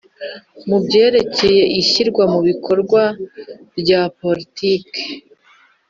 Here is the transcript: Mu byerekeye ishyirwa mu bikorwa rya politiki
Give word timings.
Mu 0.67 0.77
byerekeye 0.85 1.63
ishyirwa 1.81 2.23
mu 2.33 2.39
bikorwa 2.47 3.03
rya 3.79 4.01
politiki 4.19 5.01